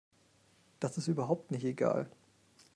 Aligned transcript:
Das 0.79 0.97
ist 0.97 1.09
überhaupt 1.09 1.51
nicht 1.51 1.63
egal. 1.63 2.09